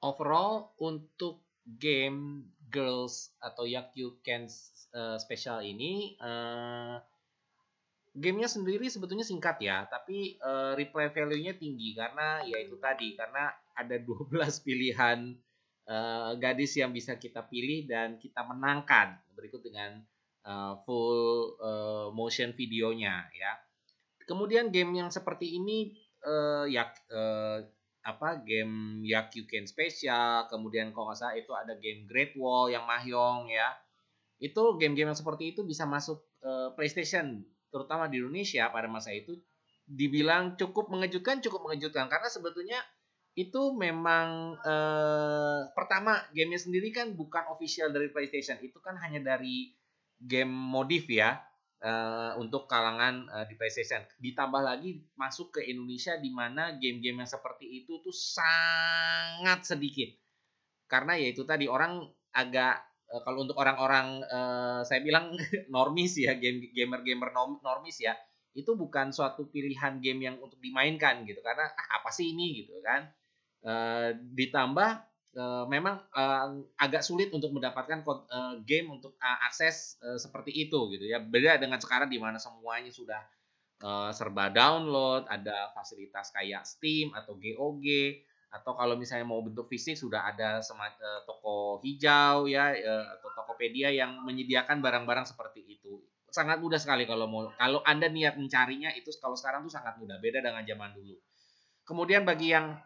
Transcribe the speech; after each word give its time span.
overall 0.00 0.72
untuk 0.78 1.42
game 1.64 2.48
Girls 2.68 3.32
atau 3.40 3.64
Yakyu 3.64 4.20
Ken 4.20 4.44
uh, 4.92 5.16
special 5.16 5.64
ini 5.64 6.20
uh, 6.20 7.00
gamenya 8.18 8.50
sendiri 8.50 8.90
sebetulnya 8.90 9.24
singkat 9.24 9.62
ya, 9.62 9.86
tapi 9.86 10.36
uh, 10.42 10.74
replay 10.74 11.08
value-nya 11.08 11.54
tinggi 11.56 11.94
karena 11.94 12.42
ya 12.44 12.58
itu 12.60 12.76
tadi 12.76 13.14
karena 13.14 13.54
ada 13.78 13.96
12 14.04 14.66
pilihan 14.66 15.38
uh, 15.86 16.34
gadis 16.36 16.74
yang 16.76 16.90
bisa 16.90 17.14
kita 17.16 17.46
pilih 17.46 17.86
dan 17.86 18.18
kita 18.18 18.42
menangkan 18.42 19.16
berikut 19.38 19.62
dengan 19.62 20.02
uh, 20.44 20.76
full 20.82 21.54
uh, 21.62 22.08
motion 22.10 22.52
videonya 22.52 23.30
ya. 23.32 23.52
Kemudian 24.28 24.68
game 24.68 24.92
yang 24.92 25.08
seperti 25.08 25.56
ini 25.56 25.96
uh, 26.26 26.68
ya 26.68 26.90
uh, 27.08 27.64
apa 28.08 28.40
game 28.40 29.04
Yakyuken 29.04 29.68
Special, 29.68 30.48
kemudian 30.48 30.96
kalau 30.96 31.12
nggak 31.12 31.18
salah 31.20 31.36
itu 31.36 31.52
ada 31.52 31.76
game 31.76 32.08
Great 32.08 32.32
Wall 32.40 32.72
yang 32.72 32.88
Mahyong 32.88 33.52
ya. 33.52 33.68
Itu 34.40 34.80
game-game 34.80 35.12
yang 35.12 35.18
seperti 35.18 35.52
itu 35.52 35.60
bisa 35.66 35.84
masuk 35.84 36.24
uh, 36.40 36.72
PlayStation, 36.72 37.44
terutama 37.68 38.08
di 38.08 38.16
Indonesia 38.22 38.70
pada 38.72 38.88
masa 38.88 39.12
itu. 39.12 39.36
Dibilang 39.84 40.56
cukup 40.56 40.88
mengejutkan, 40.88 41.44
cukup 41.44 41.68
mengejutkan. 41.68 42.08
Karena 42.08 42.28
sebetulnya 42.32 42.80
itu 43.36 43.74
memang 43.76 44.56
uh, 44.62 45.68
pertama 45.76 46.22
gamenya 46.32 46.64
sendiri 46.64 46.88
kan 46.94 47.12
bukan 47.12 47.44
official 47.52 47.92
dari 47.92 48.08
PlayStation, 48.08 48.56
itu 48.64 48.80
kan 48.80 48.96
hanya 49.04 49.36
dari 49.36 49.74
game 50.18 50.50
modif 50.50 51.06
ya 51.06 51.47
uh, 51.82 52.34
untuk 52.38 52.66
kalangan 52.66 53.26
uh, 53.30 53.44
di 53.46 53.54
PlayStation. 53.54 54.02
Ditambah 54.18 54.62
lagi 54.62 55.02
masuk 55.14 55.58
ke 55.58 55.60
Indonesia 55.66 56.18
di 56.18 56.30
mana 56.34 56.74
game-game 56.78 57.22
yang 57.22 57.30
seperti 57.30 57.84
itu 57.84 58.02
tuh 58.02 58.14
sangat 58.14 59.66
sedikit. 59.66 60.10
Karena 60.88 61.14
ya 61.14 61.30
itu 61.30 61.44
tadi 61.44 61.68
orang 61.68 62.02
agak 62.34 62.80
uh, 63.12 63.20
kalau 63.22 63.46
untuk 63.46 63.58
orang-orang 63.60 64.24
uh, 64.26 64.80
saya 64.82 65.00
bilang 65.04 65.34
normis 65.74 66.18
ya, 66.18 66.34
game 66.34 66.70
gamer-gamer 66.74 67.30
normis 67.34 68.02
ya, 68.02 68.14
itu 68.56 68.74
bukan 68.74 69.14
suatu 69.14 69.46
pilihan 69.46 70.02
game 70.02 70.26
yang 70.26 70.36
untuk 70.42 70.58
dimainkan 70.58 71.22
gitu 71.22 71.38
karena 71.44 71.70
ah, 71.70 72.02
apa 72.02 72.10
sih 72.10 72.34
ini 72.34 72.64
gitu 72.64 72.80
kan. 72.82 73.06
Uh, 73.58 74.14
ditambah 74.38 75.02
uh, 75.38 75.64
memang 75.70 76.02
uh, 76.12 76.58
agak 76.74 77.06
sulit 77.06 77.30
untuk 77.30 77.54
mendapatkan 77.54 78.02
uh, 78.02 78.58
game 78.66 78.90
untuk 78.90 79.14
uh, 79.22 79.38
akses 79.46 79.96
uh, 80.02 80.18
seperti 80.18 80.50
itu 80.50 80.90
gitu 80.92 81.06
ya. 81.06 81.22
Beda 81.22 81.56
dengan 81.56 81.78
sekarang 81.78 82.10
di 82.10 82.18
mana 82.18 82.42
semuanya 82.42 82.90
sudah 82.90 83.22
uh, 83.86 84.10
serba 84.10 84.50
download, 84.50 85.30
ada 85.30 85.70
fasilitas 85.72 86.34
kayak 86.34 86.66
Steam 86.66 87.14
atau 87.14 87.38
GOG 87.38 87.86
atau 88.48 88.72
kalau 88.72 88.96
misalnya 88.96 89.28
mau 89.28 89.44
bentuk 89.44 89.68
fisik 89.68 89.92
sudah 89.92 90.24
ada 90.24 90.64
semacam 90.64 90.96
uh, 91.04 91.20
toko 91.28 91.84
hijau 91.84 92.48
ya 92.48 92.72
uh, 92.72 93.04
atau 93.20 93.28
Tokopedia 93.36 93.92
yang 93.92 94.24
menyediakan 94.24 94.80
barang-barang 94.80 95.28
seperti 95.28 95.62
itu. 95.68 96.00
Sangat 96.28 96.60
mudah 96.60 96.80
sekali 96.80 97.04
kalau 97.04 97.28
mau 97.28 97.48
kalau 97.56 97.80
Anda 97.84 98.08
niat 98.08 98.36
mencarinya 98.40 98.92
itu 98.96 99.12
kalau 99.20 99.36
sekarang 99.36 99.64
tuh 99.68 99.72
sangat 99.72 100.00
mudah, 100.00 100.16
beda 100.20 100.40
dengan 100.40 100.64
zaman 100.64 100.96
dulu. 100.96 101.16
Kemudian 101.84 102.24
bagi 102.24 102.52
yang 102.52 102.76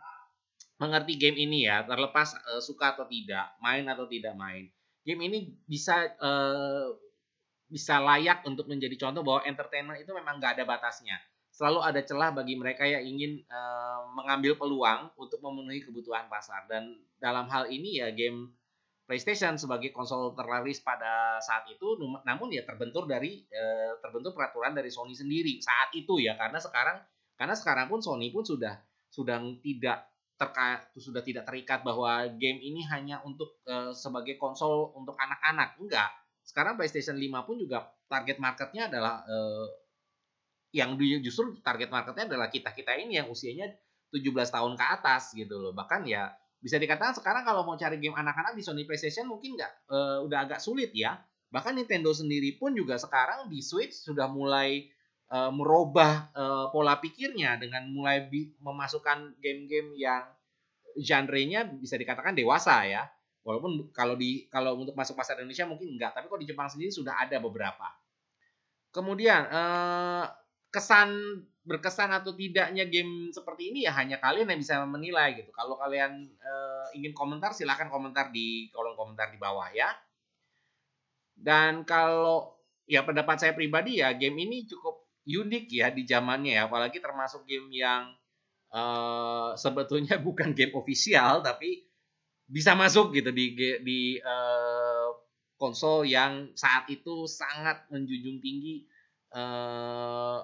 mengerti 0.82 1.14
game 1.14 1.38
ini 1.38 1.70
ya, 1.70 1.86
terlepas 1.86 2.34
uh, 2.50 2.58
suka 2.58 2.98
atau 2.98 3.06
tidak, 3.06 3.54
main 3.62 3.86
atau 3.86 4.10
tidak 4.10 4.34
main. 4.34 4.66
Game 5.06 5.22
ini 5.22 5.54
bisa 5.62 6.10
uh, 6.18 6.90
bisa 7.70 8.02
layak 8.02 8.42
untuk 8.42 8.66
menjadi 8.66 8.98
contoh 8.98 9.22
bahwa 9.22 9.46
entertainment 9.46 10.02
itu 10.02 10.10
memang 10.10 10.42
nggak 10.42 10.58
ada 10.58 10.64
batasnya. 10.66 11.14
Selalu 11.54 11.78
ada 11.84 12.00
celah 12.02 12.34
bagi 12.34 12.58
mereka 12.58 12.82
yang 12.82 13.06
ingin 13.06 13.46
uh, 13.46 14.10
mengambil 14.18 14.58
peluang 14.58 15.14
untuk 15.14 15.38
memenuhi 15.38 15.86
kebutuhan 15.86 16.26
pasar. 16.26 16.66
Dan 16.66 16.98
dalam 17.22 17.46
hal 17.46 17.70
ini 17.70 18.02
ya 18.02 18.10
game 18.10 18.50
PlayStation 19.06 19.58
sebagai 19.60 19.92
konsol 19.92 20.32
terlaris 20.32 20.80
pada 20.80 21.36
saat 21.42 21.68
itu, 21.68 21.98
namun 22.24 22.48
ya 22.50 22.64
terbentur 22.64 23.04
dari 23.04 23.44
uh, 23.52 23.98
terbentur 24.00 24.32
peraturan 24.32 24.72
dari 24.72 24.88
Sony 24.88 25.12
sendiri 25.12 25.60
saat 25.60 25.92
itu 25.94 26.22
ya, 26.22 26.38
karena 26.38 26.58
sekarang 26.58 26.96
karena 27.36 27.54
sekarang 27.58 27.86
pun 27.90 28.00
Sony 28.00 28.32
pun 28.32 28.46
sudah 28.46 28.78
sudah 29.12 29.36
tidak 29.60 30.11
terkait 30.36 30.90
sudah 30.98 31.22
tidak 31.22 31.46
terikat 31.46 31.86
bahwa 31.86 32.26
game 32.34 32.58
ini 32.58 32.82
hanya 32.90 33.22
untuk 33.22 33.62
uh, 33.68 33.94
sebagai 33.94 34.34
konsol 34.36 34.90
untuk 34.98 35.14
anak-anak. 35.14 35.78
Enggak. 35.78 36.10
Sekarang 36.42 36.74
PlayStation 36.74 37.14
5 37.14 37.46
pun 37.46 37.56
juga 37.56 37.86
target 38.10 38.42
marketnya 38.42 38.90
adalah 38.90 39.22
uh, 39.24 39.66
yang 40.72 40.96
justru 41.20 41.56
target 41.60 41.92
marketnya 41.92 42.26
adalah 42.32 42.48
kita 42.48 42.72
kita 42.72 42.96
ini 42.96 43.20
yang 43.20 43.28
usianya 43.28 43.70
17 44.12 44.28
tahun 44.52 44.72
ke 44.76 44.84
atas 45.00 45.32
gitu 45.32 45.56
loh. 45.56 45.72
Bahkan 45.72 46.04
ya 46.04 46.32
bisa 46.62 46.76
dikatakan 46.76 47.16
sekarang 47.16 47.42
kalau 47.42 47.64
mau 47.64 47.74
cari 47.74 47.98
game 47.98 48.14
anak-anak 48.14 48.54
di 48.54 48.62
Sony 48.62 48.84
PlayStation 48.84 49.26
mungkin 49.26 49.56
nggak 49.56 49.72
uh, 49.88 50.18
udah 50.26 50.48
agak 50.48 50.60
sulit 50.60 50.92
ya. 50.92 51.16
Bahkan 51.52 51.76
Nintendo 51.76 52.12
sendiri 52.12 52.56
pun 52.56 52.72
juga 52.72 52.96
sekarang 52.96 53.48
di 53.52 53.60
Switch 53.60 53.92
sudah 53.92 54.28
mulai 54.28 54.88
uh, 55.32 55.50
merubah 55.50 56.28
uh, 56.36 56.66
pola 56.68 57.00
pikirnya 57.00 57.56
dengan 57.56 57.88
mulai 57.88 58.28
memasukkan 58.60 59.40
game-game 59.40 59.96
yang 59.96 60.28
genre-nya 61.00 61.64
bisa 61.64 61.96
dikatakan 61.96 62.36
dewasa 62.36 62.84
ya. 62.84 63.08
Walaupun 63.42 63.90
kalau 63.90 64.14
di 64.14 64.46
kalau 64.46 64.78
untuk 64.78 64.94
masuk 64.94 65.18
pasar 65.18 65.40
Indonesia 65.40 65.66
mungkin 65.66 65.98
enggak, 65.98 66.14
tapi 66.14 66.30
kalau 66.30 66.38
di 66.38 66.46
Jepang 66.46 66.70
sendiri 66.70 66.92
sudah 66.94 67.18
ada 67.18 67.42
beberapa. 67.42 67.88
Kemudian 68.92 69.48
uh, 69.48 70.28
kesan 70.70 71.42
berkesan 71.62 72.10
atau 72.12 72.34
tidaknya 72.34 72.86
game 72.90 73.30
seperti 73.30 73.70
ini 73.70 73.86
ya 73.86 73.94
hanya 73.94 74.18
kalian 74.18 74.50
yang 74.50 74.60
bisa 74.60 74.82
menilai 74.82 75.38
gitu. 75.38 75.50
Kalau 75.54 75.78
kalian 75.78 76.26
ingin 76.92 77.14
komentar 77.16 77.54
silahkan 77.56 77.88
komentar 77.88 78.34
di 78.34 78.68
kolom 78.74 78.98
komentar 78.98 79.30
di 79.32 79.38
bawah 79.38 79.70
ya. 79.72 79.90
Dan 81.32 81.86
kalau 81.86 82.58
ya 82.86 83.06
pendapat 83.06 83.40
saya 83.40 83.52
pribadi 83.56 84.02
ya 84.02 84.12
game 84.14 84.42
ini 84.42 84.66
cukup 84.68 85.01
unik 85.26 85.64
ya 85.70 85.88
di 85.94 86.02
zamannya 86.02 86.58
ya, 86.58 86.62
apalagi 86.66 86.98
termasuk 86.98 87.46
game 87.46 87.70
yang 87.70 88.10
uh, 88.74 89.54
sebetulnya 89.54 90.18
bukan 90.26 90.54
game 90.56 90.74
official 90.74 91.42
tapi 91.42 91.86
bisa 92.46 92.74
masuk 92.74 93.14
gitu 93.14 93.30
di 93.30 93.54
di 93.80 94.00
uh, 94.20 95.08
konsol 95.56 96.02
yang 96.02 96.50
saat 96.58 96.90
itu 96.90 97.24
sangat 97.30 97.86
menjunjung 97.88 98.42
tinggi 98.42 98.82
uh, 99.30 100.42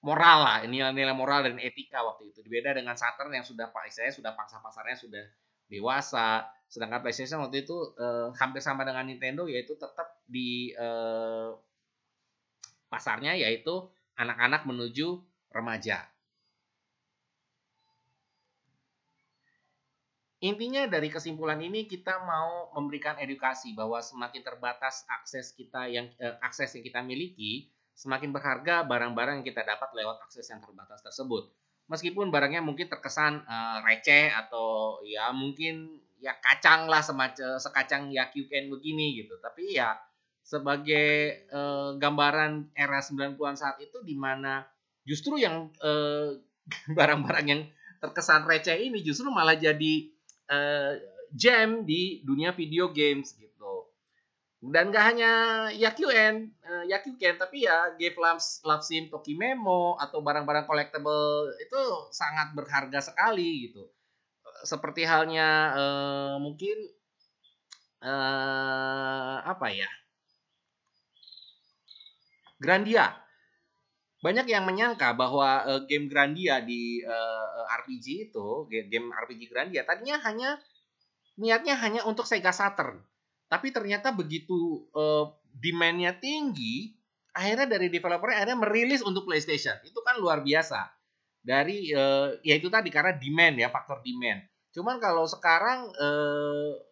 moral 0.00 0.38
lah 0.42 0.58
nilai-nilai 0.66 1.14
moral 1.14 1.46
dan 1.46 1.56
etika 1.62 2.02
waktu 2.02 2.34
itu. 2.34 2.42
Beda 2.48 2.74
dengan 2.74 2.98
Saturn 2.98 3.30
yang 3.30 3.46
sudah 3.46 3.70
pak 3.70 3.86
saya 3.92 4.10
sudah 4.10 4.34
pangsa 4.34 4.58
pasarnya 4.58 4.98
sudah 4.98 5.24
dewasa 5.70 6.50
sedangkan 6.66 7.02
PlayStation 7.02 7.42
waktu 7.42 7.62
itu 7.66 7.74
uh, 7.98 8.34
hampir 8.34 8.58
sama 8.58 8.82
dengan 8.82 9.06
Nintendo 9.06 9.46
yaitu 9.46 9.78
tetap 9.78 10.22
di 10.26 10.74
uh, 10.74 11.54
pasarnya 12.90 13.38
yaitu 13.38 13.86
anak-anak 14.18 14.66
menuju 14.66 15.22
remaja. 15.54 16.04
Intinya 20.40 20.88
dari 20.88 21.12
kesimpulan 21.12 21.60
ini 21.60 21.84
kita 21.84 22.16
mau 22.24 22.72
memberikan 22.72 23.20
edukasi 23.20 23.76
bahwa 23.76 24.00
semakin 24.00 24.40
terbatas 24.40 25.04
akses 25.04 25.52
kita 25.52 25.84
yang 25.84 26.08
eh, 26.16 26.32
akses 26.40 26.72
yang 26.72 26.80
kita 26.80 27.04
miliki, 27.04 27.68
semakin 27.92 28.32
berharga 28.32 28.80
barang-barang 28.88 29.44
yang 29.44 29.46
kita 29.46 29.60
dapat 29.68 29.92
lewat 29.92 30.16
akses 30.24 30.48
yang 30.48 30.64
terbatas 30.64 31.04
tersebut. 31.04 31.52
Meskipun 31.92 32.32
barangnya 32.32 32.64
mungkin 32.64 32.88
terkesan 32.88 33.44
eh, 33.44 33.78
receh 33.84 34.32
atau 34.32 35.04
ya 35.04 35.28
mungkin 35.36 36.00
ya 36.24 36.32
kacang 36.40 36.88
lah 36.88 37.04
semacam 37.04 37.60
sekacang 37.60 38.08
yakyuken 38.08 38.72
begini 38.72 39.20
gitu. 39.20 39.36
Tapi 39.44 39.76
ya 39.76 39.92
sebagai 40.42 41.44
eh, 41.46 41.90
gambaran 41.96 42.74
era 42.74 42.98
90-an 42.98 43.56
saat 43.56 43.78
itu 43.78 44.02
di 44.02 44.18
mana 44.18 44.66
justru 45.04 45.38
yang 45.38 45.70
eh, 45.82 46.38
barang-barang 46.96 47.46
yang 47.46 47.62
terkesan 48.00 48.48
receh 48.48 48.80
ini 48.80 49.04
justru 49.04 49.28
malah 49.28 49.54
jadi 49.54 50.08
uh, 50.48 50.96
jam 51.36 51.84
di 51.84 52.24
dunia 52.24 52.56
video 52.56 52.90
games 52.90 53.36
gitu. 53.36 53.86
Dan 54.60 54.92
gak 54.92 55.14
hanya 55.14 55.32
Yakyuken, 55.72 56.52
uh, 56.64 56.84
Yakyuken 56.84 57.40
tapi 57.40 57.64
ya 57.64 57.96
game 57.96 58.16
Love, 58.16 58.44
Love 58.64 58.84
Sim 58.84 59.08
Tokimemo 59.08 59.96
atau 59.96 60.20
barang-barang 60.20 60.68
collectible 60.68 61.52
itu 61.60 61.80
sangat 62.12 62.52
berharga 62.56 63.00
sekali 63.00 63.68
gitu. 63.68 63.88
Seperti 64.64 65.08
halnya 65.08 65.72
uh, 65.76 66.36
mungkin 66.40 66.76
uh, 68.04 69.44
apa 69.44 69.72
ya? 69.72 69.88
Grandia. 72.60 73.16
Banyak 74.20 74.44
yang 74.52 74.68
menyangka 74.68 75.16
bahwa 75.16 75.64
uh, 75.64 75.80
game 75.88 76.04
Grandia 76.12 76.60
di 76.60 77.00
uh, 77.00 77.64
RPG 77.80 78.28
itu, 78.28 78.68
game 78.68 79.08
RPG 79.08 79.48
Grandia 79.48 79.80
tadinya 79.88 80.20
hanya 80.28 80.60
niatnya 81.40 81.74
hanya 81.80 82.04
untuk 82.04 82.28
Sega 82.28 82.52
Saturn. 82.52 83.00
Tapi 83.48 83.72
ternyata 83.72 84.12
begitu 84.12 84.86
uh, 84.92 85.32
demand-nya 85.56 86.20
tinggi, 86.20 86.92
akhirnya 87.32 87.66
dari 87.66 87.88
developernya 87.88 88.44
akhirnya 88.44 88.58
merilis 88.60 89.00
untuk 89.00 89.24
PlayStation. 89.24 89.74
Itu 89.82 90.04
kan 90.04 90.20
luar 90.20 90.44
biasa. 90.44 90.84
Dari 91.40 91.88
uh, 91.96 92.36
ya 92.44 92.60
itu 92.60 92.68
tadi 92.68 92.92
karena 92.92 93.16
demand 93.16 93.56
ya, 93.56 93.72
faktor 93.72 94.04
demand. 94.04 94.44
Cuman 94.70 95.00
kalau 95.00 95.24
sekarang 95.24 95.88
uh, 95.96 96.89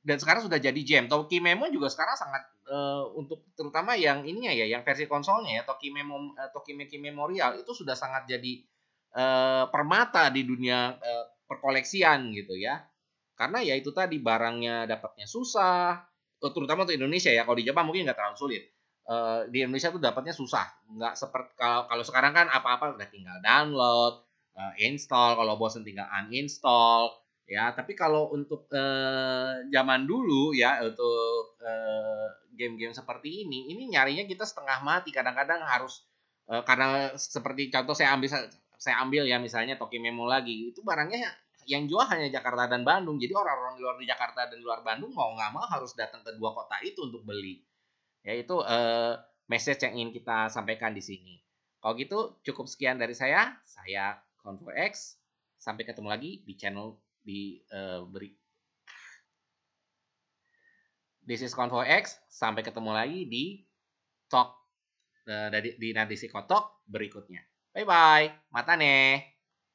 dan 0.00 0.16
sekarang 0.16 0.48
sudah 0.48 0.56
jadi 0.56 0.80
jam. 0.80 1.04
Toki 1.12 1.44
Memo 1.44 1.68
juga 1.68 1.92
sekarang 1.92 2.16
sangat 2.16 2.42
uh, 2.72 3.04
untuk 3.12 3.44
terutama 3.52 3.92
yang 4.00 4.24
ininya 4.24 4.48
ya, 4.48 4.64
yang 4.64 4.80
versi 4.80 5.04
konsolnya 5.04 5.60
ya, 5.60 5.62
Toki 5.68 5.92
Memo 5.92 6.32
uh, 6.32 6.48
Toki 6.56 6.72
Meki 6.72 6.96
Memorial 6.96 7.60
itu 7.60 7.72
sudah 7.76 7.92
sangat 7.92 8.24
jadi 8.24 8.64
uh, 9.12 9.68
permata 9.68 10.32
di 10.32 10.48
dunia 10.48 10.96
uh, 10.96 11.24
perkoleksian 11.44 12.32
gitu 12.32 12.56
ya. 12.56 12.80
Karena 13.36 13.60
ya 13.64 13.76
itu 13.76 13.92
tadi 13.92 14.20
barangnya 14.20 14.84
dapatnya 14.88 15.24
susah, 15.28 16.00
terutama 16.40 16.84
untuk 16.88 16.96
Indonesia 16.96 17.32
ya. 17.32 17.44
Kalau 17.44 17.56
di 17.56 17.64
Jepang 17.64 17.84
mungkin 17.88 18.08
nggak 18.08 18.16
terlalu 18.16 18.36
sulit. 18.40 18.64
Uh, 19.10 19.48
di 19.50 19.64
Indonesia 19.64 19.90
tuh 19.90 19.98
dapatnya 19.98 20.30
susah, 20.30 20.70
nggak 20.86 21.18
seperti 21.18 21.50
kalau 21.58 21.88
kalau 21.90 22.04
sekarang 22.04 22.30
kan 22.30 22.46
apa-apa 22.46 22.94
udah 22.94 23.08
tinggal 23.10 23.42
download, 23.42 24.22
uh, 24.54 24.72
install, 24.78 25.34
kalau 25.34 25.58
bosan 25.58 25.82
tinggal 25.82 26.06
uninstall 26.14 27.10
ya 27.50 27.74
tapi 27.74 27.98
kalau 27.98 28.30
untuk 28.30 28.70
uh, 28.70 29.58
zaman 29.74 30.06
dulu 30.06 30.54
ya 30.54 30.78
untuk 30.86 31.58
game 32.54 32.78
game-game 32.78 32.94
seperti 32.94 33.42
ini 33.42 33.74
ini 33.74 33.90
nyarinya 33.90 34.22
kita 34.28 34.46
setengah 34.46 34.84
mati. 34.86 35.10
Kadang-kadang 35.10 35.64
harus 35.66 36.06
uh, 36.46 36.62
karena 36.62 37.10
seperti 37.18 37.72
contoh 37.74 37.98
saya 37.98 38.14
ambil 38.14 38.30
saya 38.80 38.96
ambil 39.02 39.26
ya 39.26 39.36
misalnya 39.42 39.74
Toki 39.76 39.98
Memo 39.98 40.24
lagi 40.24 40.72
itu 40.72 40.80
barangnya 40.80 41.26
yang 41.68 41.84
jual 41.90 42.06
hanya 42.08 42.30
Jakarta 42.30 42.70
dan 42.70 42.86
Bandung. 42.86 43.18
Jadi 43.18 43.34
orang-orang 43.34 43.76
di 43.76 43.82
luar 43.82 43.96
di 43.98 44.06
Jakarta 44.08 44.48
dan 44.48 44.58
luar 44.62 44.80
Bandung 44.86 45.12
mau 45.12 45.34
nggak 45.34 45.50
mau 45.52 45.66
harus 45.66 45.92
datang 45.98 46.22
ke 46.24 46.32
dua 46.38 46.54
kota 46.54 46.78
itu 46.86 47.04
untuk 47.04 47.26
beli. 47.26 47.60
Ya 48.24 48.36
itu 48.36 48.60
uh, 48.60 49.16
message 49.50 49.82
yang 49.84 49.96
ingin 49.98 50.10
kita 50.14 50.48
sampaikan 50.52 50.94
di 50.94 51.02
sini. 51.02 51.40
Kalau 51.80 51.96
gitu 51.96 52.18
cukup 52.44 52.68
sekian 52.68 53.00
dari 53.00 53.16
saya. 53.16 53.56
Saya 53.64 54.20
Convo 54.40 54.68
X. 54.72 55.16
Sampai 55.60 55.84
ketemu 55.84 56.08
lagi 56.08 56.40
di 56.44 56.56
channel 56.56 56.96
di 57.20 57.60
uh, 57.72 58.04
beri 58.08 58.32
This 61.20 61.46
is 61.46 61.54
Convo 61.54 61.86
X. 61.86 62.18
Sampai 62.26 62.66
ketemu 62.66 62.90
lagi 62.90 63.28
di 63.30 63.62
talk 64.26 64.50
uh, 65.30 65.48
dari 65.52 65.78
di 65.78 65.94
nanti 65.94 66.18
si 66.18 66.26
kotok 66.26 66.82
berikutnya. 66.90 67.38
Bye 67.70 67.86
bye. 67.86 68.26
Mata 68.50 68.74
nih. 68.74 69.39